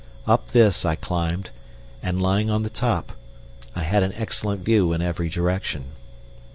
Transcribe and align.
Up 0.25 0.47
this 0.47 0.83
I 0.83 0.95
climbed, 0.95 1.51
and, 2.01 2.19
lying 2.19 2.49
on 2.49 2.63
the 2.63 2.71
top, 2.71 3.11
I 3.75 3.81
had 3.83 4.01
an 4.01 4.13
excellent 4.13 4.65
view 4.65 4.93
in 4.93 5.01
every 5.03 5.29
direction. 5.29 5.91